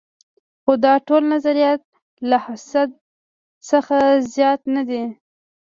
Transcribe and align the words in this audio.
خو 0.63 0.73
دا 0.85 0.93
ټول 1.07 1.23
نظریات 1.33 1.81
له 2.29 2.37
حدس 2.45 2.71
څخه 3.69 3.97
زیات 4.33 4.61
نه 4.75 4.81
دي. 4.89 5.03